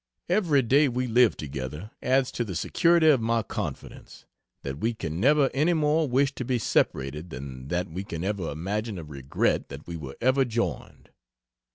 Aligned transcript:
Every 0.29 0.63
day 0.63 0.87
we 0.87 1.05
live 1.05 1.37
together 1.37 1.91
adds 2.01 2.31
to 2.31 2.43
the 2.43 2.55
security 2.55 3.07
of 3.11 3.21
my 3.21 3.43
confidence, 3.43 4.25
that 4.63 4.79
we 4.79 4.95
can 4.95 5.19
never 5.19 5.51
any 5.53 5.73
more 5.73 6.09
wish 6.09 6.33
to 6.33 6.43
be 6.43 6.57
separated 6.57 7.29
than 7.29 7.67
that 7.67 7.87
we 7.87 8.03
can 8.03 8.23
ever 8.23 8.49
imagine 8.51 8.97
a 8.97 9.03
regret 9.03 9.69
that 9.69 9.85
we 9.85 9.97
were 9.97 10.15
ever 10.19 10.43
joined. 10.43 11.11